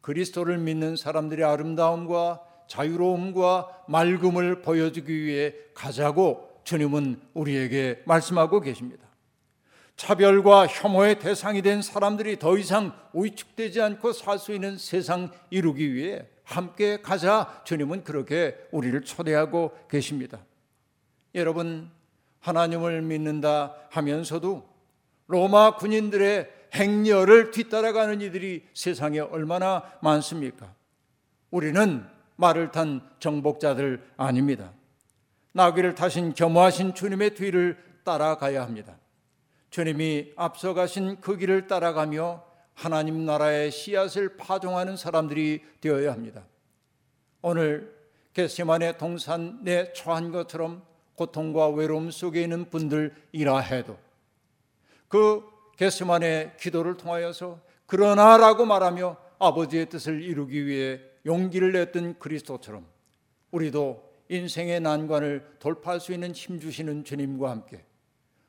그리스도를 0.00 0.58
믿는 0.58 0.96
사람들의 0.96 1.44
아름다움과 1.44 2.40
자유로움과 2.66 3.84
맑음을 3.86 4.62
보여주기 4.62 5.22
위해 5.22 5.54
가자고 5.72 6.62
주님은 6.64 7.20
우리에게 7.34 8.02
말씀하고 8.06 8.58
계십니다. 8.60 9.06
차별과 9.94 10.66
혐오의 10.66 11.20
대상이 11.20 11.62
된 11.62 11.80
사람들이 11.80 12.40
더 12.40 12.58
이상 12.58 12.92
위축되지 13.12 13.80
않고 13.80 14.12
살 14.14 14.40
수 14.40 14.52
있는 14.52 14.78
세상 14.78 15.30
이루기 15.50 15.94
위해 15.94 16.26
함께 16.50 17.00
가자. 17.00 17.62
주님은 17.64 18.04
그렇게 18.04 18.56
우리를 18.72 19.00
초대하고 19.02 19.76
계십니다. 19.88 20.40
여러분, 21.34 21.90
하나님을 22.40 23.02
믿는다 23.02 23.74
하면서도 23.90 24.68
로마 25.26 25.76
군인들의 25.76 26.50
행렬을 26.74 27.50
뒤따라가는 27.50 28.20
이들이 28.20 28.66
세상에 28.74 29.20
얼마나 29.20 29.82
많습니까? 30.02 30.74
우리는 31.50 32.04
말을 32.36 32.70
탄 32.70 33.08
정복자들 33.18 34.02
아닙니다. 34.16 34.72
나귀를 35.52 35.94
타신 35.94 36.34
겸허하신 36.34 36.94
주님의 36.94 37.34
뒤를 37.34 37.76
따라가야 38.04 38.62
합니다. 38.62 38.96
주님이 39.70 40.32
앞서가신 40.36 41.20
그 41.20 41.36
길을 41.36 41.66
따라가며 41.66 42.49
하나님 42.74 43.24
나라의 43.26 43.70
씨앗을 43.70 44.36
파종하는 44.36 44.96
사람들이 44.96 45.62
되어야 45.80 46.12
합니다. 46.12 46.46
오늘 47.42 47.94
게세만의 48.32 48.98
동산에 48.98 49.92
처한 49.92 50.30
것처럼 50.30 50.82
고통과 51.14 51.68
외로움 51.68 52.10
속에 52.10 52.42
있는 52.42 52.70
분들이라 52.70 53.58
해도 53.58 53.98
그 55.08 55.42
게세만의 55.76 56.56
기도를 56.58 56.96
통하여서 56.96 57.60
그러나라고 57.86 58.64
말하며 58.64 59.16
아버지의 59.38 59.88
뜻을 59.88 60.22
이루기 60.22 60.66
위해 60.66 61.00
용기를 61.26 61.72
냈던 61.72 62.18
그리스도처럼 62.18 62.86
우리도 63.50 64.10
인생의 64.28 64.80
난관을 64.80 65.56
돌파할 65.58 66.00
수 66.00 66.12
있는 66.12 66.32
힘 66.32 66.60
주시는 66.60 67.04
주님과 67.04 67.50
함께 67.50 67.84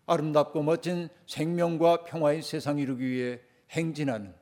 아름답고 0.06 0.62
멋진 0.62 1.10
생명과 1.26 2.04
평화의 2.04 2.42
세상 2.44 2.78
이루기 2.78 3.10
위해 3.10 3.40
행진하는 3.72 4.34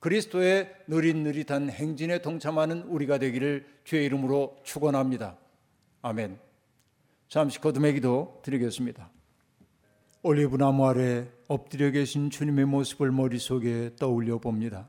그리스도의 0.00 0.74
느릿느릿한 0.88 1.70
행진에 1.70 2.22
동참하는 2.22 2.82
우리가 2.82 3.18
되기를 3.18 3.66
주의 3.84 4.04
이름으로 4.04 4.60
축원합니다. 4.64 5.38
아멘. 6.02 6.38
잠시 7.28 7.60
거듭의 7.60 7.94
기도 7.94 8.40
드리겠습니다. 8.44 9.10
올리브 10.24 10.56
나무 10.56 10.86
아래 10.86 11.28
엎드려 11.48 11.90
계신 11.90 12.30
주님의 12.30 12.64
모습을 12.66 13.12
머릿속에 13.12 13.94
떠올려 13.96 14.38
봅니다. 14.38 14.88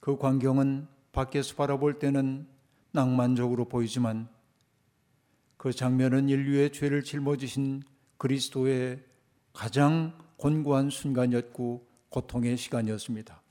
그 0.00 0.16
광경은 0.16 0.88
밖에서 1.12 1.54
바라볼 1.54 1.98
때는 1.98 2.46
낭만적으로 2.92 3.66
보이지만 3.66 4.28
그 5.56 5.72
장면은 5.72 6.28
인류의 6.28 6.72
죄를 6.72 7.04
짊어지신 7.04 7.82
그리스도의 8.16 9.00
가장 9.52 10.18
곤고한 10.36 10.90
순간이었고 10.90 11.86
고통의 12.14 12.56
시간이었습니다. 12.56 13.42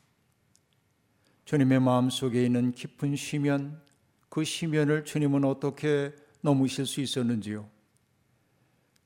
주님의 1.44 1.82
마음 1.82 2.10
속에 2.10 2.46
있는 2.46 2.72
깊은 2.72 3.18
시면, 3.18 3.82
그 4.30 4.46
시면을 4.46 5.04
주님은 5.04 5.44
어떻게 5.44 6.14
넘으실 6.40 6.86
수 6.86 7.02
있었는지요? 7.02 7.70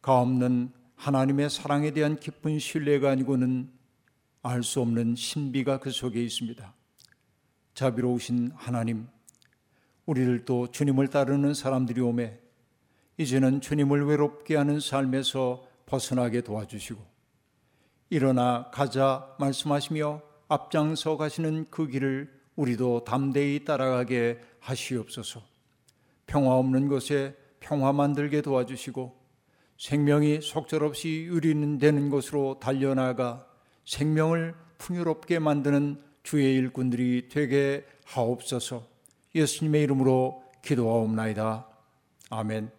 가 0.03 0.21
없는 0.21 0.71
하나님의 0.95 1.49
사랑에 1.49 1.89
대한 1.89 2.19
깊은 2.19 2.59
신뢰가 2.59 3.09
아니고는 3.09 3.71
알 4.43 4.61
수 4.61 4.79
없는 4.81 5.15
신비가 5.15 5.79
그 5.79 5.89
속에 5.89 6.23
있습니다. 6.23 6.75
자비로우신 7.73 8.51
하나님, 8.53 9.07
우리를 10.05 10.45
또 10.45 10.69
주님을 10.69 11.07
따르는 11.07 11.55
사람들이 11.55 11.99
오매 12.01 12.39
이제는 13.17 13.61
주님을 13.61 14.05
외롭게 14.05 14.55
하는 14.55 14.79
삶에서 14.79 15.67
벗어나게 15.87 16.41
도와주시고 16.41 17.16
일어나 18.09 18.69
가자 18.71 19.35
말씀하시며 19.39 20.21
앞장서 20.47 21.17
가시는 21.17 21.67
그 21.69 21.87
길을 21.87 22.31
우리도 22.55 23.03
담대히 23.03 23.65
따라가게 23.65 24.39
하시옵소서. 24.59 25.41
평화 26.25 26.55
없는 26.55 26.87
곳에 26.87 27.35
평화 27.59 27.91
만들게 27.93 28.41
도와주시고 28.41 29.15
생명이 29.77 30.41
속절없이 30.41 31.25
유리되는 31.25 32.09
곳으로 32.09 32.59
달려나가 32.59 33.47
생명을 33.85 34.55
풍요롭게 34.77 35.39
만드는 35.39 36.01
주의 36.23 36.55
일꾼들이 36.55 37.29
되게 37.29 37.85
하옵소서. 38.05 38.85
예수님의 39.35 39.83
이름으로 39.83 40.43
기도하옵나이다. 40.63 41.67
아멘. 42.29 42.76